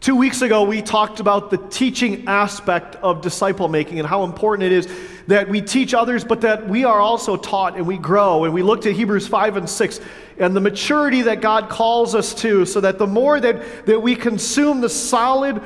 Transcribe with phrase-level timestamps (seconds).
[0.00, 4.62] Two weeks ago, we talked about the teaching aspect of disciple making and how important
[4.64, 4.88] it is
[5.26, 8.44] that we teach others, but that we are also taught and we grow.
[8.44, 10.00] And we looked at Hebrews 5 and 6
[10.38, 14.16] and the maturity that God calls us to, so that the more that, that we
[14.16, 15.60] consume the solid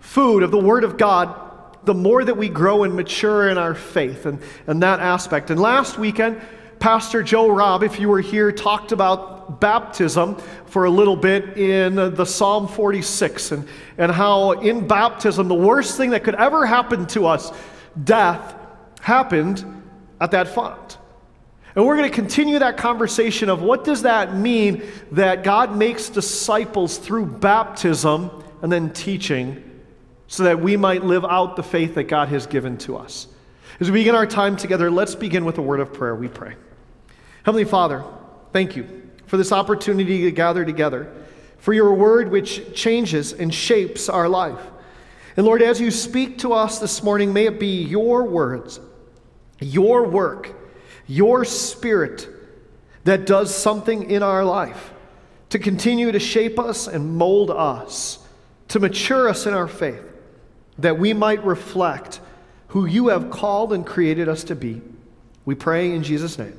[0.00, 1.34] food of the Word of God,
[1.84, 5.50] the more that we grow and mature in our faith and, and that aspect.
[5.50, 6.42] And last weekend,
[6.80, 10.36] Pastor Joe Robb, if you were here, talked about baptism
[10.66, 13.68] for a little bit in the Psalm 46 and,
[13.98, 17.52] and how in baptism, the worst thing that could ever happen to us,
[18.04, 18.54] death,
[19.00, 19.64] happened
[20.20, 20.98] at that font.
[21.74, 24.82] And we're going to continue that conversation of what does that mean
[25.12, 28.30] that God makes disciples through baptism
[28.62, 29.64] and then teaching
[30.26, 33.26] so that we might live out the faith that God has given to us.
[33.80, 36.14] As we begin our time together, let's begin with a word of prayer.
[36.14, 36.54] We pray.
[37.44, 38.04] Heavenly Father,
[38.52, 38.99] thank you
[39.30, 41.12] for this opportunity to gather together,
[41.58, 44.60] for your word which changes and shapes our life.
[45.36, 48.80] And Lord, as you speak to us this morning, may it be your words,
[49.60, 50.56] your work
[51.10, 52.28] your spirit
[53.02, 54.92] that does something in our life
[55.48, 58.24] to continue to shape us and mold us,
[58.68, 60.04] to mature us in our faith,
[60.78, 62.20] that we might reflect
[62.68, 64.80] who you have called and created us to be.
[65.44, 66.58] We pray in Jesus' name.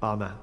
[0.00, 0.34] Amen.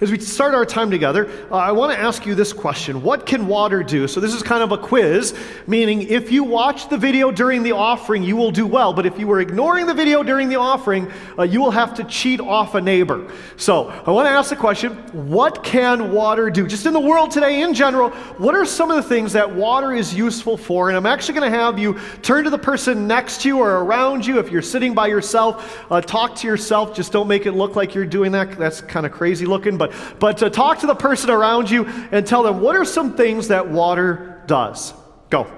[0.00, 3.24] As we start our time together, uh, I want to ask you this question What
[3.24, 4.06] can water do?
[4.06, 5.34] So, this is kind of a quiz,
[5.66, 8.92] meaning if you watch the video during the offering, you will do well.
[8.92, 12.04] But if you were ignoring the video during the offering, uh, you will have to
[12.04, 13.30] cheat off a neighbor.
[13.56, 14.92] So, I want to ask the question
[15.30, 16.66] What can water do?
[16.66, 19.94] Just in the world today, in general, what are some of the things that water
[19.94, 20.88] is useful for?
[20.88, 23.84] And I'm actually going to have you turn to the person next to you or
[23.84, 24.38] around you.
[24.38, 26.94] If you're sitting by yourself, uh, talk to yourself.
[26.94, 28.58] Just don't make it look like you're doing that.
[28.58, 32.26] That's kind of crazy looking but, but to talk to the person around you and
[32.26, 34.94] tell them what are some things that water does.
[35.30, 35.50] Go.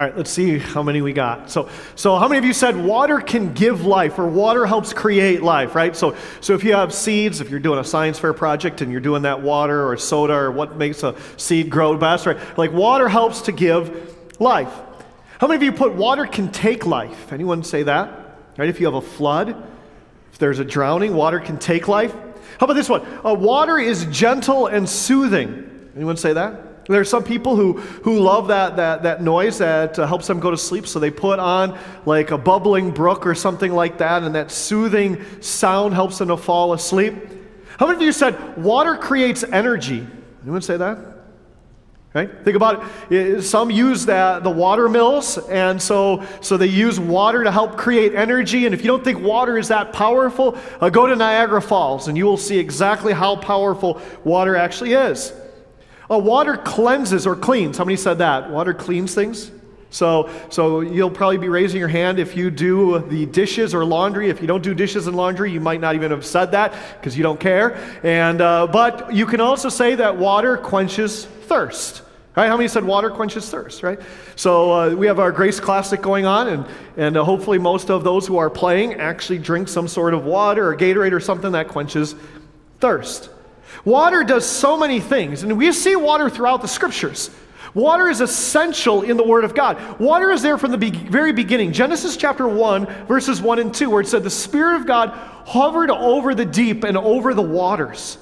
[0.00, 1.50] All right, let's see how many we got.
[1.50, 5.42] So, so how many of you said water can give life or water helps create
[5.42, 5.96] life, right?
[5.96, 9.00] So, so if you have seeds, if you're doing a science fair project and you're
[9.00, 12.38] doing that water or soda or what makes a seed grow best, right?
[12.56, 14.72] Like water helps to give life.
[15.40, 17.32] How many of you put water can take life?
[17.32, 18.38] Anyone say that?
[18.56, 18.68] Right?
[18.68, 19.50] If you have a flood,
[20.32, 22.12] if there's a drowning, water can take life.
[22.12, 23.04] How about this one?
[23.24, 25.90] Uh, water is gentle and soothing.
[25.96, 26.67] Anyone say that?
[26.88, 30.40] There are some people who, who love that, that, that noise that uh, helps them
[30.40, 34.22] go to sleep, so they put on like a bubbling brook or something like that,
[34.22, 37.14] and that soothing sound helps them to fall asleep.
[37.78, 40.06] How many of you said water creates energy?
[40.42, 40.98] Anyone say that?
[42.14, 42.30] Right?
[42.42, 43.42] Think about it.
[43.42, 48.14] Some use that, the water mills, and so, so they use water to help create
[48.14, 48.64] energy.
[48.64, 52.16] And if you don't think water is that powerful, uh, go to Niagara Falls and
[52.16, 55.34] you will see exactly how powerful water actually is.
[56.10, 57.76] Uh, water cleanses or cleans.
[57.76, 58.50] How many said that?
[58.50, 59.50] Water cleans things.
[59.90, 64.28] So, so you'll probably be raising your hand if you do the dishes or laundry.
[64.28, 67.16] If you don't do dishes and laundry, you might not even have said that because
[67.16, 67.76] you don't care.
[68.02, 72.02] And uh, but you can also say that water quenches thirst.
[72.36, 72.48] Right?
[72.48, 73.82] How many said water quenches thirst?
[73.82, 73.98] Right.
[74.36, 76.66] So uh, we have our Grace Classic going on, and
[76.98, 80.68] and uh, hopefully most of those who are playing actually drink some sort of water
[80.68, 82.14] or Gatorade or something that quenches
[82.78, 83.30] thirst.
[83.84, 87.30] Water does so many things, and we see water throughout the scriptures.
[87.74, 90.00] Water is essential in the Word of God.
[90.00, 91.72] Water is there from the be- very beginning.
[91.72, 95.10] Genesis chapter 1, verses 1 and 2, where it said, The Spirit of God
[95.46, 98.18] hovered over the deep and over the waters.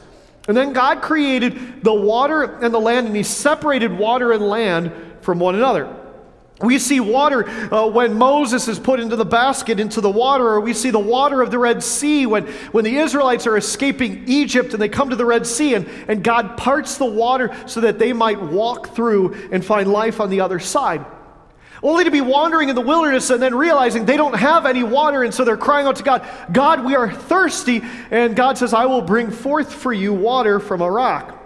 [0.48, 4.92] And then God created the water and the land, and He separated water and land
[5.20, 5.94] from one another.
[6.62, 10.60] We see water uh, when Moses is put into the basket into the water, or
[10.60, 14.72] we see the water of the Red Sea when, when the Israelites are escaping Egypt
[14.72, 17.98] and they come to the Red Sea, and, and God parts the water so that
[17.98, 21.04] they might walk through and find life on the other side.
[21.82, 25.24] only to be wandering in the wilderness and then realizing they don't have any water,
[25.24, 27.82] and so they're crying out to God, God, we are thirsty.
[28.10, 31.38] And God says, I will bring forth for you water from a rock.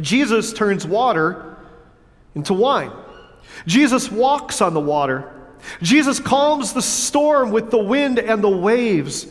[0.00, 1.56] Jesus turns water
[2.34, 2.92] into wine.
[3.66, 5.32] Jesus walks on the water.
[5.80, 9.26] Jesus calms the storm with the wind and the waves.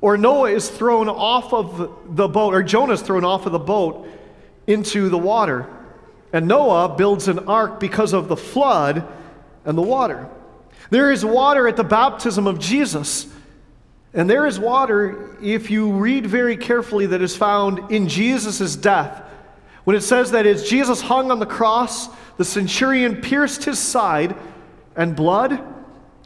[0.00, 3.58] Or Noah is thrown off of the boat, or Jonah is thrown off of the
[3.58, 4.06] boat
[4.66, 5.66] into the water.
[6.32, 9.06] And Noah builds an ark because of the flood
[9.64, 10.28] and the water.
[10.90, 13.26] There is water at the baptism of Jesus.
[14.12, 19.22] And there is water, if you read very carefully, that is found in Jesus' death.
[19.84, 24.36] When it says that as Jesus hung on the cross, the centurion pierced his side,
[24.96, 25.62] and blood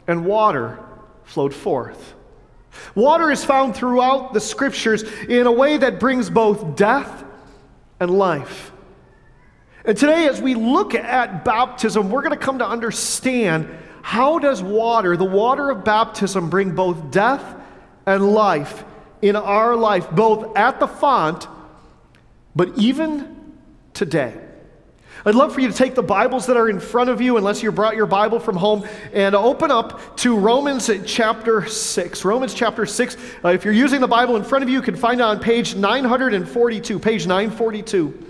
[0.07, 0.79] and water
[1.23, 2.15] flowed forth.
[2.95, 7.23] Water is found throughout the scriptures in a way that brings both death
[7.99, 8.71] and life.
[9.85, 13.69] And today, as we look at baptism, we're going to come to understand
[14.01, 17.55] how does water, the water of baptism, bring both death
[18.05, 18.83] and life
[19.21, 21.47] in our life, both at the font,
[22.55, 23.53] but even
[23.93, 24.48] today.
[25.25, 27.61] I'd love for you to take the Bibles that are in front of you, unless
[27.61, 32.23] you brought your Bible from home, and open up to Romans chapter 6.
[32.23, 33.17] Romans chapter 6.
[33.43, 35.37] Uh, if you're using the Bible in front of you, you can find it on
[35.37, 36.99] page 942.
[36.99, 38.27] Page 942.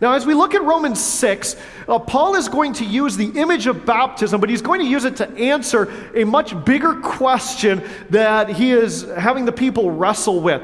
[0.00, 1.54] Now, as we look at Romans 6,
[1.86, 5.04] uh, Paul is going to use the image of baptism, but he's going to use
[5.04, 10.62] it to answer a much bigger question that he is having the people wrestle with.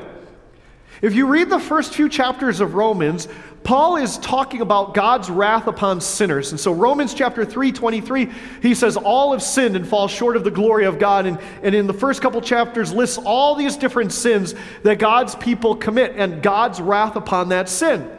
[1.00, 3.28] If you read the first few chapters of Romans,
[3.64, 6.52] Paul is talking about God's wrath upon sinners.
[6.52, 8.30] And so Romans chapter 3, 23,
[8.62, 11.26] he says, All have sinned and fall short of the glory of God.
[11.26, 15.76] And, and in the first couple chapters lists all these different sins that God's people
[15.76, 18.10] commit and God's wrath upon that sin.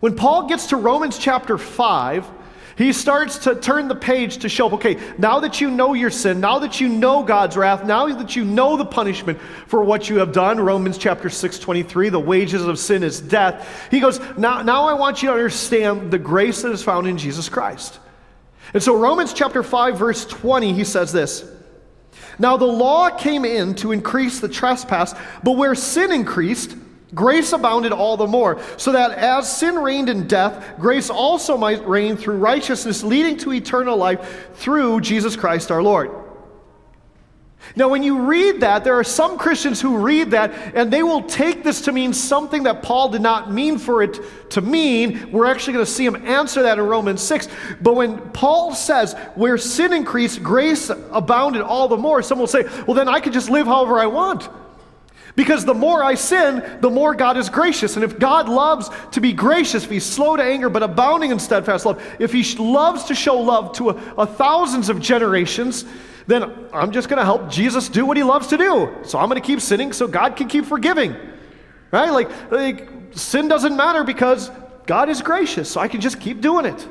[0.00, 2.30] When Paul gets to Romans chapter 5,
[2.76, 6.40] he starts to turn the page to show, okay, now that you know your sin,
[6.40, 10.18] now that you know God's wrath, now that you know the punishment for what you
[10.18, 13.88] have done, Romans chapter 6, 23, the wages of sin is death.
[13.90, 17.16] He goes, now, now I want you to understand the grace that is found in
[17.16, 17.98] Jesus Christ.
[18.74, 21.50] And so, Romans chapter 5, verse 20, he says this
[22.38, 26.76] Now the law came in to increase the trespass, but where sin increased,
[27.14, 31.86] Grace abounded all the more, so that as sin reigned in death, grace also might
[31.86, 36.10] reign through righteousness, leading to eternal life through Jesus Christ our Lord.
[37.74, 41.22] Now, when you read that, there are some Christians who read that and they will
[41.22, 44.20] take this to mean something that Paul did not mean for it
[44.50, 45.32] to mean.
[45.32, 47.48] We're actually going to see him answer that in Romans 6.
[47.80, 52.64] But when Paul says, where sin increased, grace abounded all the more, some will say,
[52.86, 54.48] well, then I could just live however I want.
[55.36, 57.96] Because the more I sin, the more God is gracious.
[57.96, 61.38] And if God loves to be gracious, if He's slow to anger but abounding in
[61.38, 65.84] steadfast love, if He loves to show love to a, a thousands of generations,
[66.26, 66.42] then
[66.72, 68.96] I'm just going to help Jesus do what He loves to do.
[69.04, 71.14] So I'm going to keep sinning so God can keep forgiving.
[71.92, 72.10] Right?
[72.10, 74.50] Like, like sin doesn't matter because
[74.86, 76.88] God is gracious, so I can just keep doing it.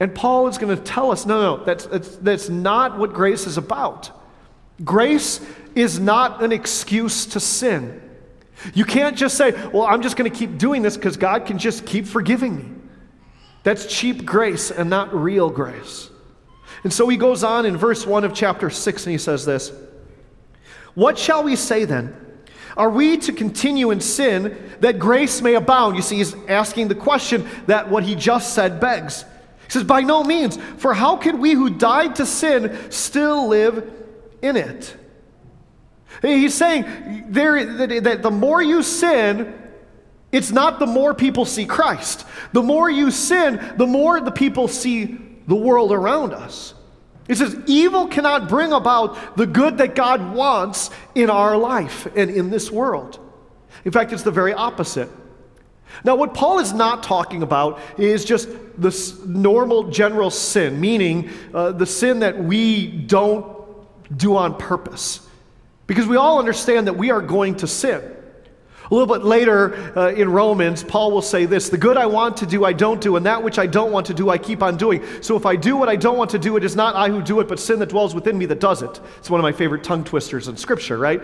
[0.00, 3.46] And Paul is going to tell us no, no, that's, that's, that's not what grace
[3.46, 4.10] is about.
[4.82, 5.40] Grace
[5.74, 8.00] is not an excuse to sin.
[8.74, 11.58] You can't just say, well, I'm just going to keep doing this because God can
[11.58, 12.64] just keep forgiving me.
[13.62, 16.10] That's cheap grace and not real grace.
[16.82, 19.72] And so he goes on in verse 1 of chapter 6 and he says this
[20.94, 22.14] What shall we say then?
[22.76, 25.96] Are we to continue in sin that grace may abound?
[25.96, 29.24] You see, he's asking the question that what he just said begs.
[29.64, 33.92] He says, By no means, for how can we who died to sin still live
[34.40, 34.96] in it?
[36.22, 39.54] He's saying there, that the more you sin,
[40.32, 42.26] it's not the more people see Christ.
[42.52, 46.74] The more you sin, the more the people see the world around us.
[47.26, 52.28] He says, evil cannot bring about the good that God wants in our life and
[52.30, 53.18] in this world.
[53.84, 55.08] In fact, it's the very opposite.
[56.04, 58.48] Now, what Paul is not talking about is just
[58.80, 58.92] the
[59.26, 63.46] normal general sin, meaning uh, the sin that we don't
[64.16, 65.26] do on purpose.
[65.90, 68.00] Because we all understand that we are going to sin.
[68.88, 72.36] A little bit later uh, in Romans, Paul will say this The good I want
[72.36, 74.62] to do, I don't do, and that which I don't want to do, I keep
[74.62, 75.02] on doing.
[75.20, 77.20] So if I do what I don't want to do, it is not I who
[77.20, 79.00] do it, but sin that dwells within me that does it.
[79.18, 81.20] It's one of my favorite tongue twisters in Scripture, right?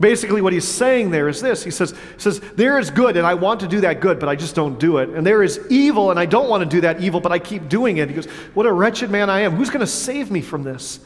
[0.00, 3.24] Basically, what he's saying there is this He says, he says, There is good, and
[3.24, 5.10] I want to do that good, but I just don't do it.
[5.10, 7.68] And there is evil, and I don't want to do that evil, but I keep
[7.68, 8.08] doing it.
[8.08, 9.54] He goes, What a wretched man I am.
[9.54, 10.98] Who's going to save me from this?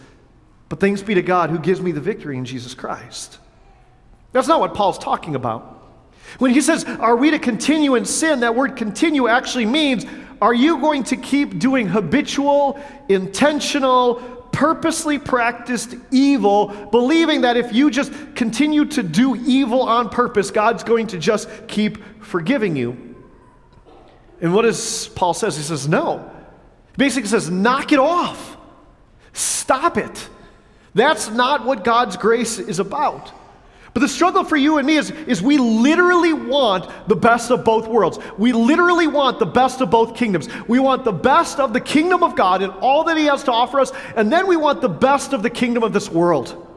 [0.70, 3.38] But thanks be to God who gives me the victory in Jesus Christ.
[4.32, 5.76] That's not what Paul's talking about.
[6.38, 8.40] When he says, Are we to continue in sin?
[8.40, 10.06] that word continue actually means
[10.40, 14.14] Are you going to keep doing habitual, intentional,
[14.52, 20.84] purposely practiced evil, believing that if you just continue to do evil on purpose, God's
[20.84, 23.16] going to just keep forgiving you?
[24.40, 25.56] And what does Paul says?
[25.56, 26.30] He says, no.
[26.96, 28.56] Basically says, knock it off.
[29.32, 30.28] Stop it.
[30.94, 33.32] That's not what God's grace is about.
[33.92, 37.64] But the struggle for you and me is, is we literally want the best of
[37.64, 38.18] both worlds.
[38.38, 40.48] We literally want the best of both kingdoms.
[40.68, 43.52] We want the best of the kingdom of God and all that He has to
[43.52, 46.68] offer us, and then we want the best of the kingdom of this world.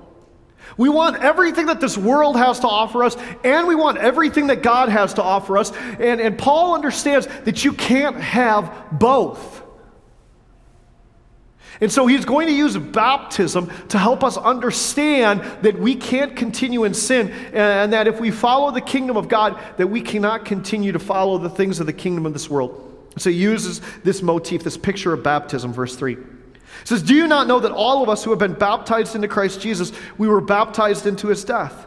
[0.75, 4.63] We want everything that this world has to offer us, and we want everything that
[4.63, 5.72] God has to offer us.
[5.72, 9.62] And, and Paul understands that you can't have both.
[11.84, 16.86] And so he's going to use baptism to help us understand that we can't continue
[16.86, 20.94] in sin and that if we follow the kingdom of God, that we cannot continue
[20.94, 23.12] to follow the things of the kingdom of this world.
[23.18, 26.13] So he uses this motif, this picture of baptism, verse 3.
[26.13, 26.20] It
[26.86, 29.60] says, Do you not know that all of us who have been baptized into Christ
[29.60, 31.86] Jesus, we were baptized into his death?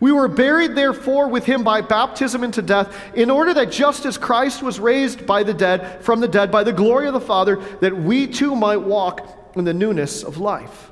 [0.00, 4.18] We were buried, therefore, with him by baptism into death, in order that just as
[4.18, 7.56] Christ was raised by the dead, from the dead, by the glory of the Father,
[7.80, 10.90] that we too might walk in the newness of life.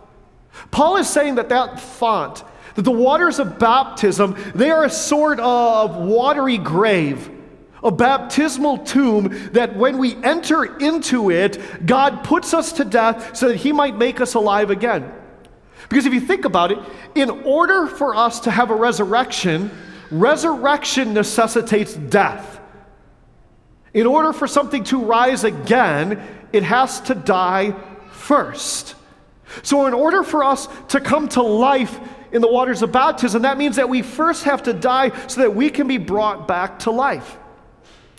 [0.70, 2.44] Paul is saying that that font,
[2.74, 7.30] that the waters of baptism, they are a sort of watery grave,
[7.82, 13.48] a baptismal tomb that when we enter into it, God puts us to death so
[13.48, 15.12] that he might make us alive again.
[15.88, 16.78] Because if you think about it,
[17.14, 19.70] in order for us to have a resurrection,
[20.10, 22.60] resurrection necessitates death.
[23.92, 26.22] In order for something to rise again,
[26.52, 27.74] it has to die
[28.12, 28.94] first.
[29.62, 31.98] So, in order for us to come to life
[32.30, 35.54] in the waters of baptism, that means that we first have to die so that
[35.54, 37.36] we can be brought back to life.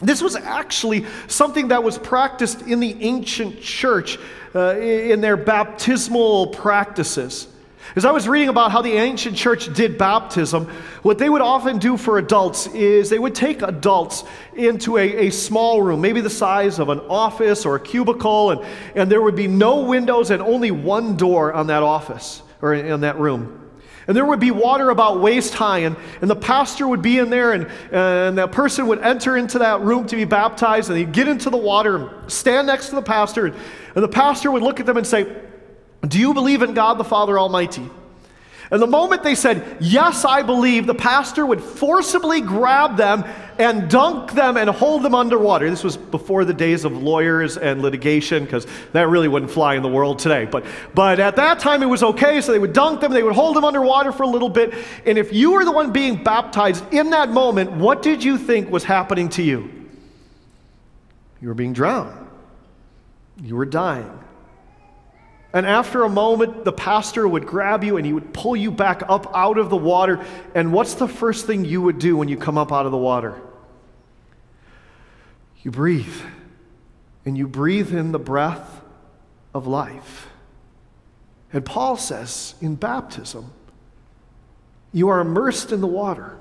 [0.01, 4.18] This was actually something that was practiced in the ancient church
[4.56, 7.48] uh, in their baptismal practices.
[7.93, 10.67] As I was reading about how the ancient church did baptism,
[11.01, 14.24] what they would often do for adults is they would take adults
[14.55, 18.62] into a, a small room, maybe the size of an office or a cubicle, and,
[18.95, 22.86] and there would be no windows and only one door on that office or in,
[22.86, 23.57] in that room.
[24.07, 27.29] And there would be water about waist high, and, and the pastor would be in
[27.29, 31.12] there, and, and that person would enter into that room to be baptized, and he'd
[31.12, 33.55] get into the water and stand next to the pastor, and,
[33.95, 35.29] and the pastor would look at them and say,
[36.08, 37.89] do you believe in God the Father Almighty?
[38.72, 43.25] And the moment they said, Yes, I believe, the pastor would forcibly grab them
[43.60, 45.70] and dunk them and hold them underwater.
[45.70, 49.84] This was before the days of lawyers and litigation, because that really wouldn't fly in
[49.84, 50.46] the world today.
[50.46, 50.65] But,
[50.96, 53.58] but at that time, it was okay, so they would dunk them, they would hold
[53.58, 54.74] them underwater for a little bit.
[55.05, 58.72] And if you were the one being baptized in that moment, what did you think
[58.72, 59.70] was happening to you?
[61.41, 62.25] You were being drowned,
[63.43, 64.21] you were dying.
[65.53, 69.03] And after a moment, the pastor would grab you and he would pull you back
[69.10, 70.25] up out of the water.
[70.55, 72.98] And what's the first thing you would do when you come up out of the
[72.98, 73.39] water?
[75.63, 76.22] You breathe.
[77.25, 78.81] And you breathe in the breath
[79.53, 80.29] of life.
[81.53, 83.51] And Paul says in baptism,
[84.93, 86.38] you are immersed in the water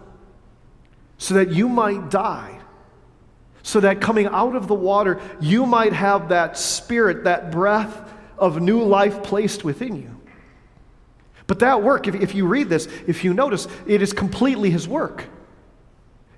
[1.18, 2.60] so that you might die.
[3.62, 8.09] So that coming out of the water, you might have that spirit, that breath
[8.40, 10.16] of new life placed within you.
[11.46, 14.88] But that work, if, if you read this, if you notice, it is completely His
[14.88, 15.24] work.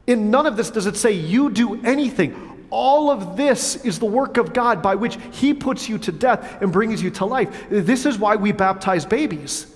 [0.06, 2.66] In none of this does it say you do anything.
[2.70, 6.60] All of this is the work of God by which He puts you to death
[6.62, 7.66] and brings you to life.
[7.68, 9.66] This is why we baptize babies.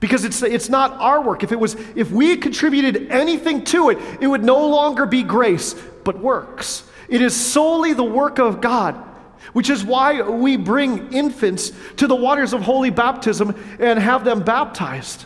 [0.00, 1.42] Because it's, it's not our work.
[1.42, 5.74] If, it was, if we contributed anything to it, it would no longer be grace,
[6.04, 6.84] but works.
[7.08, 9.07] It is solely the work of God
[9.52, 14.42] which is why we bring infants to the waters of holy baptism and have them
[14.42, 15.24] baptized,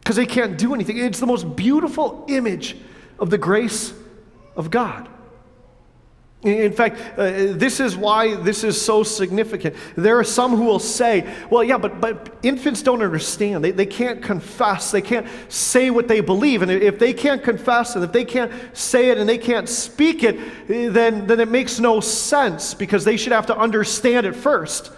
[0.00, 0.98] because they can't do anything.
[0.98, 2.76] It's the most beautiful image
[3.18, 3.94] of the grace
[4.56, 5.08] of God.
[6.42, 9.76] In fact, uh, this is why this is so significant.
[9.94, 13.62] There are some who will say, well, yeah, but, but infants don't understand.
[13.62, 14.90] They, they can't confess.
[14.90, 16.62] They can't say what they believe.
[16.62, 20.24] And if they can't confess and if they can't say it and they can't speak
[20.24, 24.90] it, then, then it makes no sense because they should have to understand it first.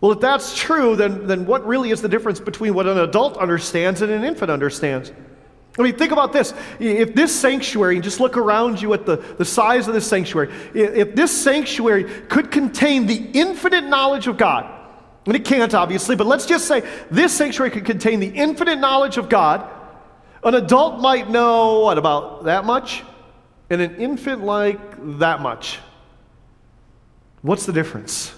[0.00, 3.36] Well, if that's true, then, then what really is the difference between what an adult
[3.36, 5.12] understands and an infant understands?
[5.76, 6.54] I mean, think about this.
[6.78, 10.52] If this sanctuary, and just look around you at the, the size of this sanctuary,
[10.72, 14.70] if this sanctuary could contain the infinite knowledge of God,
[15.26, 19.16] and it can't obviously, but let's just say this sanctuary could contain the infinite knowledge
[19.16, 19.68] of God,
[20.44, 23.02] an adult might know, what, about that much?
[23.70, 25.78] And an infant like that much.
[27.40, 28.32] What's the difference?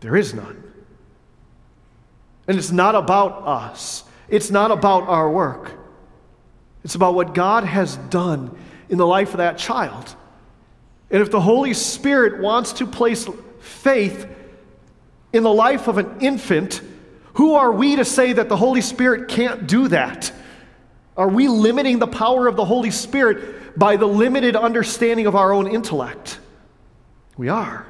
[0.00, 0.64] There is none.
[2.48, 5.72] And it's not about us, it's not about our work.
[6.84, 8.56] It's about what God has done
[8.88, 10.14] in the life of that child.
[11.10, 13.28] And if the Holy Spirit wants to place
[13.60, 14.28] faith
[15.32, 16.80] in the life of an infant,
[17.34, 20.32] who are we to say that the Holy Spirit can't do that?
[21.16, 25.52] Are we limiting the power of the Holy Spirit by the limited understanding of our
[25.52, 26.38] own intellect?
[27.36, 27.86] We are.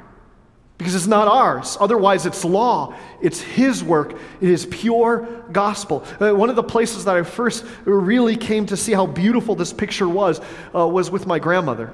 [0.80, 1.76] Because it's not ours.
[1.78, 2.94] Otherwise, it's law.
[3.20, 4.14] It's His work.
[4.40, 6.02] It is pure gospel.
[6.18, 9.74] Uh, one of the places that I first really came to see how beautiful this
[9.74, 10.40] picture was
[10.74, 11.92] uh, was with my grandmother.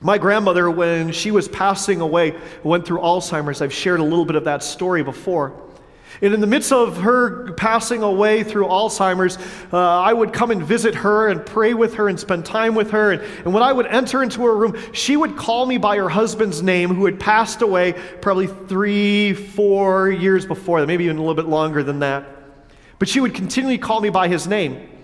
[0.00, 3.60] My grandmother, when she was passing away, went through Alzheimer's.
[3.60, 5.65] I've shared a little bit of that story before.
[6.22, 9.38] And in the midst of her passing away through Alzheimer's,
[9.72, 12.90] uh, I would come and visit her and pray with her and spend time with
[12.92, 13.12] her.
[13.12, 16.08] And, and when I would enter into her room, she would call me by her
[16.08, 21.20] husband's name, who had passed away probably three, four years before that, maybe even a
[21.20, 22.26] little bit longer than that.
[22.98, 24.95] But she would continually call me by his name.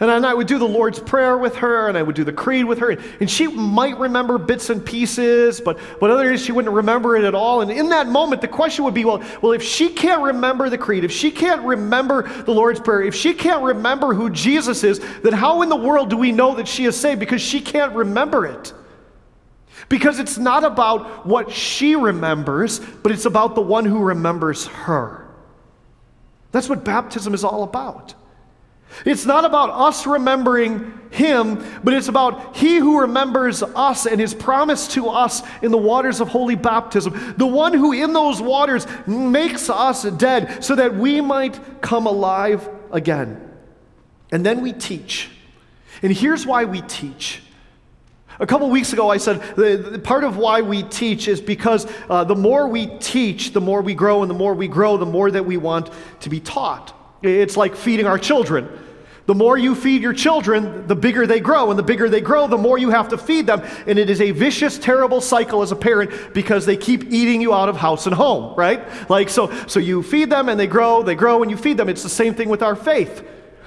[0.00, 2.64] And I would do the Lord's Prayer with her, and I would do the creed
[2.64, 2.96] with her.
[3.20, 7.24] And she might remember bits and pieces, but, but other days she wouldn't remember it
[7.24, 7.60] at all.
[7.60, 10.78] And in that moment, the question would be well, well, if she can't remember the
[10.78, 15.00] creed, if she can't remember the Lord's Prayer, if she can't remember who Jesus is,
[15.22, 17.20] then how in the world do we know that she is saved?
[17.20, 18.72] Because she can't remember it.
[19.88, 25.28] Because it's not about what she remembers, but it's about the one who remembers her.
[26.50, 28.14] That's what baptism is all about.
[29.04, 34.34] It's not about us remembering him, but it's about he who remembers us and his
[34.34, 37.34] promise to us in the waters of holy baptism.
[37.36, 42.68] The one who in those waters makes us dead so that we might come alive
[42.90, 43.50] again.
[44.30, 45.30] And then we teach.
[46.02, 47.42] And here's why we teach.
[48.40, 51.86] A couple weeks ago, I said the, the part of why we teach is because
[52.08, 55.06] uh, the more we teach, the more we grow, and the more we grow, the
[55.06, 56.94] more that we want to be taught.
[57.22, 58.68] It's like feeding our children.
[59.26, 61.70] The more you feed your children, the bigger they grow.
[61.70, 63.62] And the bigger they grow, the more you have to feed them.
[63.86, 67.54] And it is a vicious, terrible cycle as a parent because they keep eating you
[67.54, 69.08] out of house and home, right?
[69.08, 71.88] Like, so, so you feed them and they grow, they grow, and you feed them.
[71.88, 73.24] It's the same thing with our faith.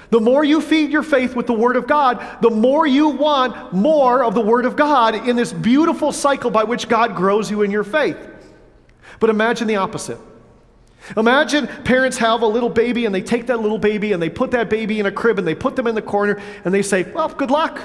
[0.10, 3.74] The more you feed your faith with the Word of God, the more you want
[3.74, 7.64] more of the Word of God in this beautiful cycle by which God grows you
[7.64, 8.18] in your faith.
[9.20, 10.20] But imagine the opposite.
[11.18, 14.52] Imagine parents have a little baby and they take that little baby and they put
[14.52, 17.04] that baby in a crib and they put them in the corner and they say,
[17.12, 17.80] Well, good luck.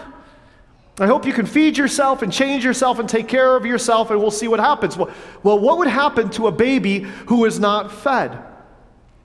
[0.98, 4.20] I hope you can feed yourself and change yourself and take care of yourself and
[4.20, 4.96] we'll see what happens.
[4.96, 5.10] Well,
[5.42, 8.38] well what would happen to a baby who is not fed?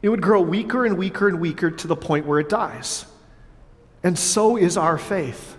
[0.01, 3.05] It would grow weaker and weaker and weaker to the point where it dies.
[4.03, 5.57] And so is our faith.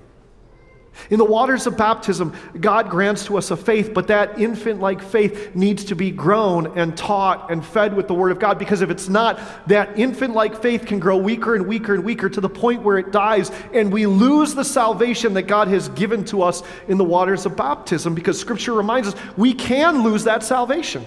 [1.11, 5.03] In the waters of baptism, God grants to us a faith, but that infant like
[5.03, 8.81] faith needs to be grown and taught and fed with the Word of God because
[8.81, 12.41] if it's not, that infant like faith can grow weaker and weaker and weaker to
[12.41, 16.43] the point where it dies and we lose the salvation that God has given to
[16.43, 21.05] us in the waters of baptism because Scripture reminds us we can lose that salvation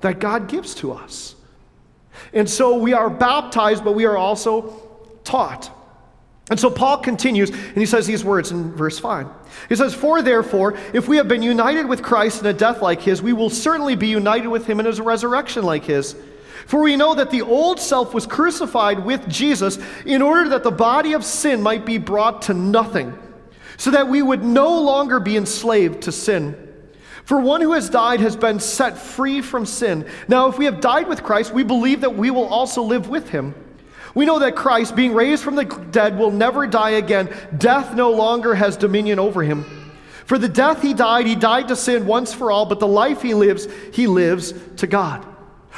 [0.00, 1.34] that God gives to us.
[2.32, 4.82] And so we are baptized, but we are also
[5.24, 5.70] taught.
[6.50, 9.26] And so Paul continues, and he says these words in verse 5.
[9.68, 13.02] He says, For therefore, if we have been united with Christ in a death like
[13.02, 16.16] his, we will certainly be united with him in his resurrection like his.
[16.66, 20.70] For we know that the old self was crucified with Jesus in order that the
[20.70, 23.18] body of sin might be brought to nothing,
[23.76, 26.56] so that we would no longer be enslaved to sin.
[27.24, 30.08] For one who has died has been set free from sin.
[30.28, 33.28] Now, if we have died with Christ, we believe that we will also live with
[33.28, 33.54] him.
[34.14, 37.34] We know that Christ, being raised from the dead, will never die again.
[37.56, 39.64] Death no longer has dominion over him.
[40.24, 43.22] For the death he died, he died to sin once for all, but the life
[43.22, 45.26] he lives, he lives to God.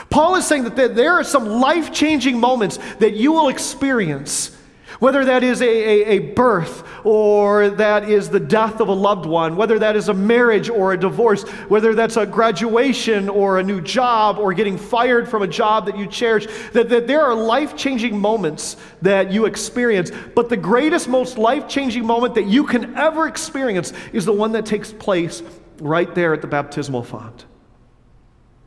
[0.09, 4.57] Paul is saying that there are some life changing moments that you will experience
[4.99, 9.27] whether that is a, a, a, birth or that is the death of a loved
[9.27, 13.63] one, whether that is a marriage or a divorce, whether that's a graduation or a
[13.63, 17.35] new job or getting fired from a job that you cherish, that, that there are
[17.35, 20.11] life changing moments that you experience.
[20.35, 24.53] But the greatest, most life changing moment that you can ever experience is the one
[24.53, 25.43] that takes place
[25.81, 27.47] right there at the baptismal font.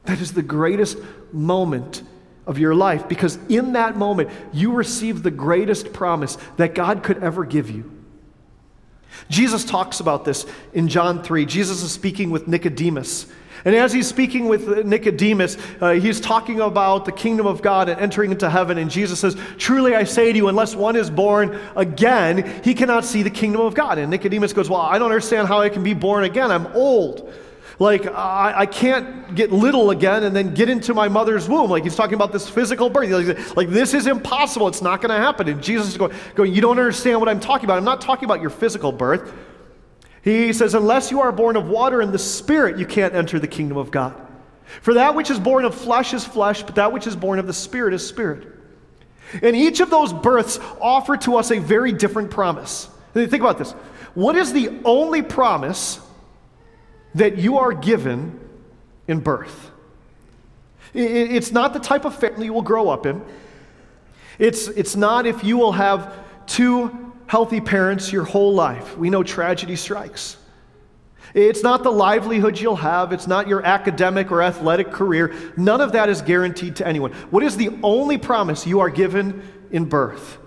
[0.05, 0.97] That is the greatest
[1.31, 2.03] moment
[2.45, 7.23] of your life because in that moment you receive the greatest promise that God could
[7.23, 7.89] ever give you.
[9.29, 11.45] Jesus talks about this in John 3.
[11.45, 13.27] Jesus is speaking with Nicodemus.
[13.65, 17.99] And as he's speaking with Nicodemus, uh, he's talking about the kingdom of God and
[17.99, 18.77] entering into heaven.
[18.77, 23.05] And Jesus says, Truly I say to you, unless one is born again, he cannot
[23.05, 23.99] see the kingdom of God.
[23.99, 26.51] And Nicodemus goes, Well, I don't understand how I can be born again.
[26.51, 27.31] I'm old.
[27.79, 31.71] Like, I, I, can't get little again and then get into my mother's womb.
[31.71, 33.09] Like, he's talking about this physical birth.
[33.09, 34.67] Like, like this is impossible.
[34.67, 35.47] It's not going to happen.
[35.49, 37.77] And Jesus is going, going, You don't understand what I'm talking about.
[37.77, 39.33] I'm not talking about your physical birth.
[40.21, 43.47] He says, Unless you are born of water and the Spirit, you can't enter the
[43.47, 44.19] kingdom of God.
[44.81, 47.47] For that which is born of flesh is flesh, but that which is born of
[47.47, 48.47] the Spirit is spirit.
[49.41, 52.87] And each of those births offer to us a very different promise.
[53.13, 53.71] Think about this.
[54.13, 55.99] What is the only promise
[57.15, 58.39] that you are given
[59.07, 59.71] in birth.
[60.93, 63.23] It's not the type of family you will grow up in.
[64.39, 66.13] It's, it's not if you will have
[66.45, 68.97] two healthy parents your whole life.
[68.97, 70.37] We know tragedy strikes.
[71.33, 73.11] It's not the livelihood you'll have.
[73.11, 75.33] It's not your academic or athletic career.
[75.57, 77.11] None of that is guaranteed to anyone.
[77.31, 80.37] What is the only promise you are given in birth?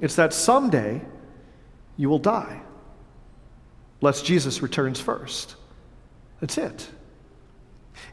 [0.00, 1.00] It's that someday
[1.96, 2.60] you will die,
[4.02, 5.56] lest Jesus returns first.
[6.44, 6.90] That's it.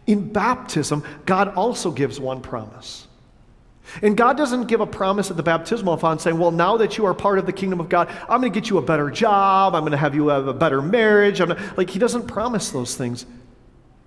[0.07, 3.09] In baptism, God also gives one promise.
[4.01, 7.05] And God doesn't give a promise at the baptismal font saying, Well, now that you
[7.05, 9.75] are part of the kingdom of God, I'm going to get you a better job.
[9.75, 11.41] I'm going to have you have a better marriage.
[11.75, 13.23] Like, He doesn't promise those things.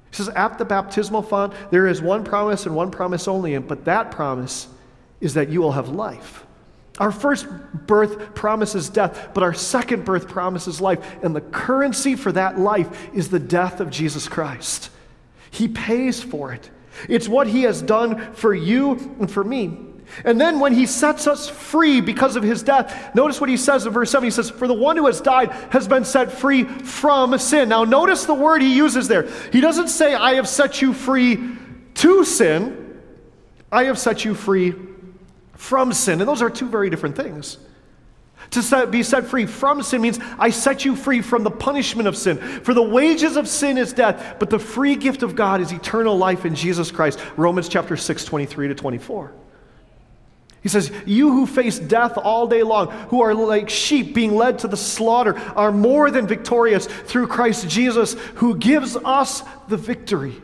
[0.08, 3.84] He says, At the baptismal font, there is one promise and one promise only, but
[3.84, 4.68] that promise
[5.20, 6.46] is that you will have life.
[6.98, 7.48] Our first
[7.86, 11.22] birth promises death, but our second birth promises life.
[11.24, 14.90] And the currency for that life is the death of Jesus Christ.
[15.50, 16.70] He pays for it.
[17.08, 19.76] It's what He has done for you and for me.
[20.24, 23.86] And then when He sets us free because of His death, notice what He says
[23.86, 24.24] in verse 7.
[24.24, 27.70] He says, For the one who has died has been set free from sin.
[27.70, 29.28] Now, notice the word He uses there.
[29.52, 31.40] He doesn't say, I have set you free
[31.94, 33.00] to sin,
[33.72, 34.74] I have set you free
[35.56, 36.20] from sin.
[36.20, 37.58] And those are two very different things.
[38.50, 42.06] To set, be set free from sin means I set you free from the punishment
[42.06, 42.38] of sin.
[42.38, 46.16] For the wages of sin is death, but the free gift of God is eternal
[46.16, 47.18] life in Jesus Christ.
[47.36, 49.32] Romans chapter 6, 23 to 24.
[50.62, 54.60] He says, You who face death all day long, who are like sheep being led
[54.60, 60.40] to the slaughter, are more than victorious through Christ Jesus, who gives us the victory.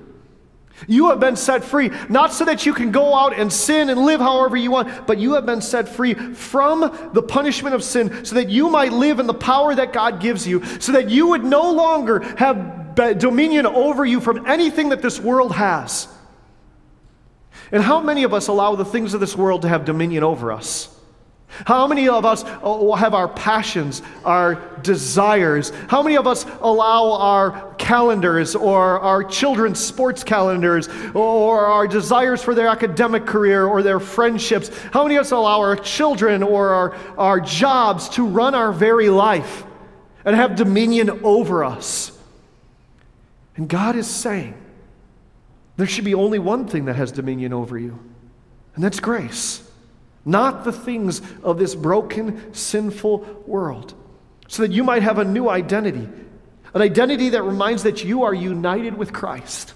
[0.87, 4.01] You have been set free, not so that you can go out and sin and
[4.01, 8.25] live however you want, but you have been set free from the punishment of sin
[8.25, 11.29] so that you might live in the power that God gives you, so that you
[11.29, 16.09] would no longer have dominion over you from anything that this world has.
[17.73, 20.53] And how many of us allow the things of this world to have dominion over
[20.53, 20.90] us?
[21.67, 25.71] How many of us uh, have our passions, our desires?
[25.89, 32.43] How many of us allow our calendars or our children's sports calendars or our desires
[32.43, 34.71] for their academic career or their friendships?
[34.93, 39.11] How many of us allow our children or our, our jobs to run our very
[39.11, 39.65] life
[40.25, 42.17] and have dominion over us?
[43.57, 44.55] And God is saying
[45.77, 47.99] there should be only one thing that has dominion over you,
[48.75, 49.70] and that's grace
[50.25, 53.95] not the things of this broken, sinful world,
[54.49, 56.09] so that you might have a new identity,
[56.75, 59.75] an identity that reminds that you are united with Christ.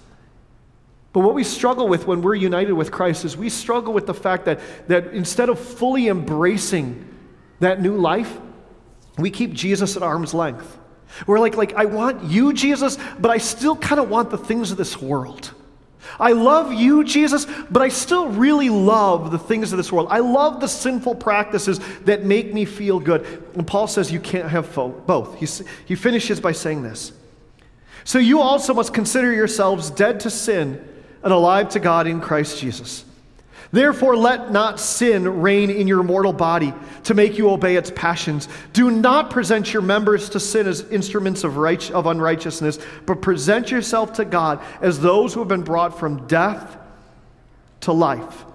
[1.13, 4.13] But what we struggle with when we're united with Christ is we struggle with the
[4.13, 7.09] fact that, that instead of fully embracing
[7.61, 8.37] that new life,
[9.17, 10.77] we keep Jesus at arm's length.
[11.25, 14.71] We're like, like I want you, Jesus, but I still kind of want the things
[14.71, 15.53] of this world.
[16.19, 20.07] I love you, Jesus, but I still really love the things of this world.
[20.09, 23.25] I love the sinful practices that make me feel good.
[23.53, 25.35] And Paul says you can't have both.
[25.37, 25.47] He,
[25.85, 27.11] he finishes by saying this.
[28.03, 30.87] So you also must consider yourselves dead to sin
[31.23, 33.03] and alive to God in Christ Jesus.
[33.71, 36.73] Therefore, let not sin reign in your mortal body
[37.05, 38.47] to make you obey its passions.
[38.73, 43.71] Do not present your members to sin as instruments of, right, of unrighteousness, but present
[43.71, 46.77] yourself to God as those who have been brought from death
[47.81, 48.45] to life.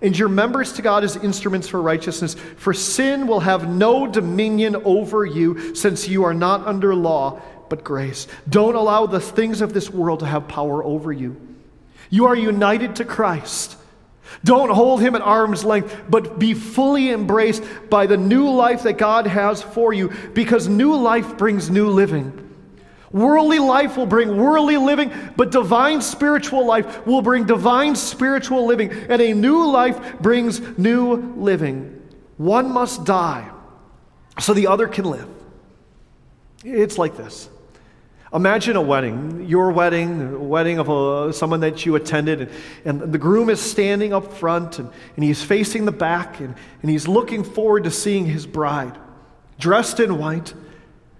[0.00, 2.34] And your members to God as instruments for righteousness.
[2.56, 7.84] For sin will have no dominion over you, since you are not under law, but
[7.84, 8.26] grace.
[8.48, 11.36] Don't allow the things of this world to have power over you.
[12.10, 13.76] You are united to Christ.
[14.44, 18.98] Don't hold him at arm's length, but be fully embraced by the new life that
[18.98, 22.38] God has for you, because new life brings new living.
[23.12, 28.90] Worldly life will bring worldly living, but divine spiritual life will bring divine spiritual living,
[28.90, 32.00] and a new life brings new living.
[32.38, 33.50] One must die
[34.40, 35.28] so the other can live.
[36.64, 37.50] It's like this
[38.34, 43.18] Imagine a wedding, your wedding, wedding of a, someone that you attended, and, and, the
[43.18, 47.44] groom is standing up front and, and he's facing the back and, and he's looking
[47.44, 48.96] forward to seeing his bride,
[49.58, 50.54] dressed in white,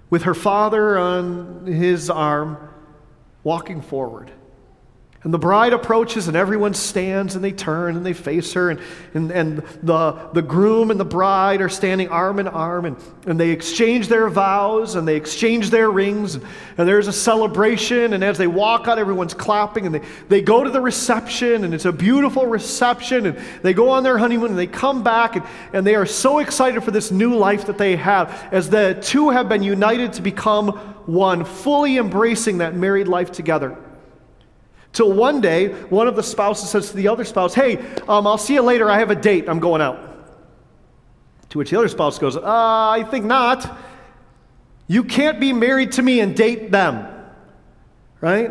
[0.09, 2.57] with her father on his arm,
[3.45, 4.31] walking forward.
[5.25, 8.71] And the bride approaches, and everyone stands and they turn and they face her.
[8.71, 8.81] And,
[9.15, 13.39] and, and the, the groom and the bride are standing arm in arm, and, and
[13.39, 16.35] they exchange their vows and they exchange their rings.
[16.35, 16.45] And,
[16.77, 18.15] and there's a celebration.
[18.15, 19.87] And as they walk out, everyone's clapping.
[19.87, 23.27] And they, they go to the reception, and it's a beautiful reception.
[23.27, 26.41] And they go on their honeymoon, and they come back, and, and they are so
[26.41, 30.23] excited for this new life that they have as the two have been united to
[30.23, 30.71] become
[31.07, 33.79] one, fully embracing that married life together.
[34.93, 37.79] Till one day, one of the spouses says to the other spouse, Hey,
[38.09, 38.91] um, I'll see you later.
[38.91, 39.49] I have a date.
[39.49, 40.09] I'm going out.
[41.51, 43.79] To which the other spouse goes, uh, I think not.
[44.87, 47.09] You can't be married to me and date them.
[48.21, 48.51] Right?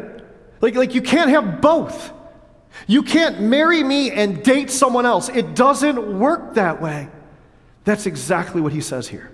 [0.62, 2.12] Like, like you can't have both.
[2.88, 5.30] You can't marry me and date someone else.
[5.30, 7.10] It doesn't work that way.
[7.84, 9.32] That's exactly what he says here.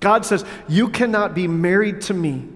[0.00, 2.48] God says, You cannot be married to me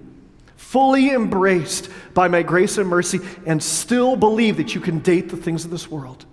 [0.57, 5.37] fully embraced by my grace and mercy, and still believe that you can date the
[5.37, 6.27] things of this world.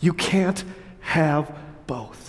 [0.00, 0.62] You can't
[1.00, 2.23] have both.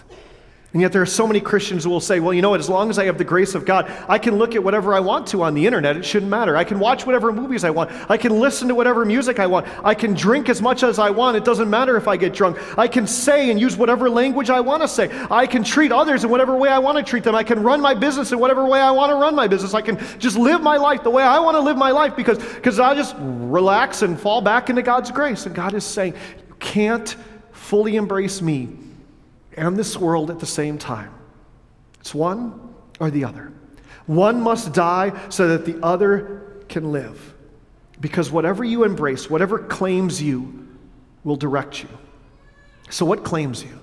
[0.75, 2.67] And yet, there are so many Christians who will say, well, you know what, as
[2.67, 5.25] long as I have the grace of God, I can look at whatever I want
[5.27, 5.95] to on the internet.
[5.95, 6.57] It shouldn't matter.
[6.57, 7.91] I can watch whatever movies I want.
[8.11, 9.67] I can listen to whatever music I want.
[9.85, 11.37] I can drink as much as I want.
[11.37, 12.57] It doesn't matter if I get drunk.
[12.77, 15.09] I can say and use whatever language I want to say.
[15.31, 17.35] I can treat others in whatever way I want to treat them.
[17.35, 19.73] I can run my business in whatever way I want to run my business.
[19.73, 22.37] I can just live my life the way I want to live my life because,
[22.37, 25.45] because I just relax and fall back into God's grace.
[25.45, 26.15] And God is saying,
[26.49, 27.15] you can't
[27.53, 28.84] fully embrace me
[29.55, 31.13] and this world at the same time.
[31.99, 33.51] It's one or the other.
[34.05, 37.33] One must die so that the other can live.
[37.99, 40.65] Because whatever you embrace, whatever claims you,
[41.25, 41.89] will direct you.
[42.89, 43.79] So, what claims you?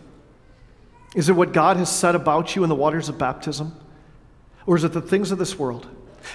[1.15, 3.77] Is it what God has said about you in the waters of baptism?
[4.65, 5.87] Or is it the things of this world?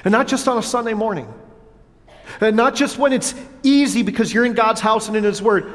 [0.03, 1.33] And not just on a Sunday morning.
[2.41, 5.73] And not just when it's easy because you're in God's house and in His Word.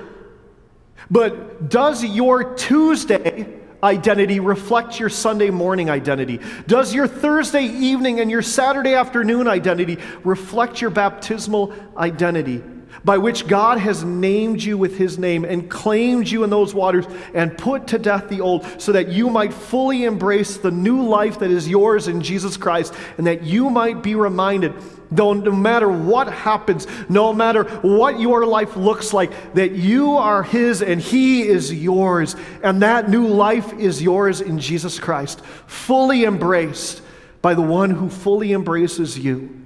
[1.10, 3.46] But does your Tuesday
[3.82, 6.40] identity reflect your Sunday morning identity?
[6.66, 12.62] Does your Thursday evening and your Saturday afternoon identity reflect your baptismal identity?
[13.04, 17.06] By which God has named you with his name and claimed you in those waters
[17.34, 21.38] and put to death the old, so that you might fully embrace the new life
[21.40, 24.74] that is yours in Jesus Christ, and that you might be reminded
[25.14, 30.42] Though no matter what happens, no matter what your life looks like, that you are
[30.42, 32.34] His and He is yours.
[32.62, 37.02] And that new life is yours in Jesus Christ, fully embraced
[37.42, 39.64] by the one who fully embraces you.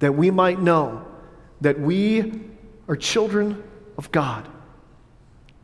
[0.00, 1.06] That we might know
[1.60, 2.40] that we
[2.88, 3.62] are children
[3.96, 4.48] of God.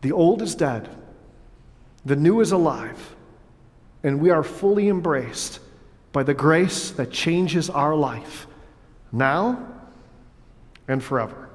[0.02, 0.88] The old is dead,
[2.04, 3.16] the new is alive,
[4.04, 5.58] and we are fully embraced
[6.12, 8.46] by the grace that changes our life
[9.12, 9.66] now
[10.88, 11.50] and forever.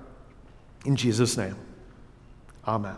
[0.85, 1.55] In Jesus' name,
[2.67, 2.93] amen.